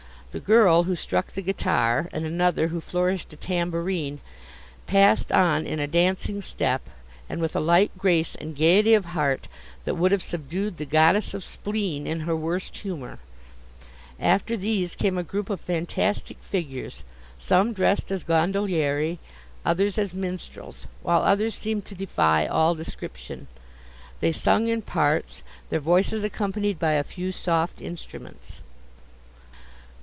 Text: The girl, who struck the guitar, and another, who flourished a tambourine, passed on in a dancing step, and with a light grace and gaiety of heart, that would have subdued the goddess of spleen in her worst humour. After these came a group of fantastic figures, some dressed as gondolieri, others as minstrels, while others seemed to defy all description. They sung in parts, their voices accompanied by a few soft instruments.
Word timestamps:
The 0.31 0.39
girl, 0.39 0.83
who 0.83 0.95
struck 0.95 1.33
the 1.33 1.41
guitar, 1.41 2.07
and 2.13 2.25
another, 2.25 2.69
who 2.69 2.79
flourished 2.79 3.33
a 3.33 3.35
tambourine, 3.35 4.21
passed 4.87 5.29
on 5.29 5.67
in 5.67 5.77
a 5.77 5.87
dancing 5.87 6.41
step, 6.41 6.83
and 7.27 7.41
with 7.41 7.53
a 7.53 7.59
light 7.59 7.91
grace 7.97 8.33
and 8.35 8.55
gaiety 8.57 8.93
of 8.93 9.03
heart, 9.03 9.49
that 9.83 9.95
would 9.95 10.13
have 10.13 10.23
subdued 10.23 10.77
the 10.77 10.85
goddess 10.85 11.33
of 11.33 11.43
spleen 11.43 12.07
in 12.07 12.21
her 12.21 12.33
worst 12.33 12.77
humour. 12.77 13.19
After 14.21 14.55
these 14.55 14.95
came 14.95 15.17
a 15.17 15.23
group 15.23 15.49
of 15.49 15.59
fantastic 15.59 16.37
figures, 16.41 17.03
some 17.37 17.73
dressed 17.73 18.09
as 18.09 18.23
gondolieri, 18.23 19.17
others 19.65 19.97
as 19.97 20.13
minstrels, 20.13 20.87
while 21.03 21.23
others 21.23 21.55
seemed 21.55 21.83
to 21.87 21.93
defy 21.93 22.45
all 22.45 22.73
description. 22.73 23.47
They 24.21 24.31
sung 24.31 24.69
in 24.69 24.83
parts, 24.83 25.43
their 25.69 25.81
voices 25.81 26.23
accompanied 26.23 26.79
by 26.79 26.93
a 26.93 27.03
few 27.03 27.33
soft 27.33 27.81
instruments. 27.81 28.61